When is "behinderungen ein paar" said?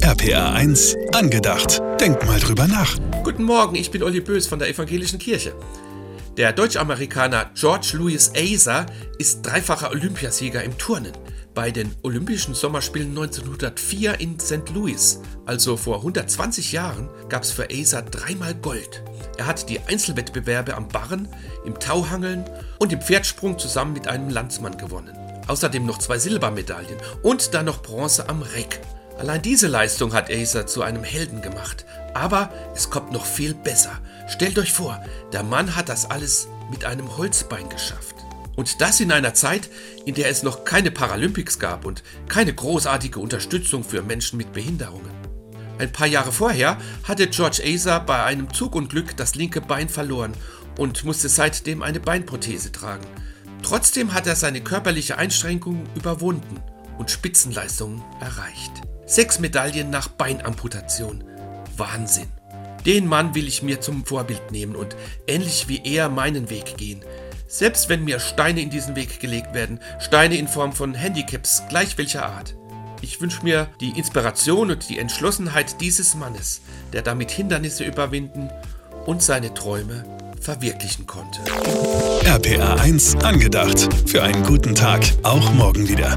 44.52-46.06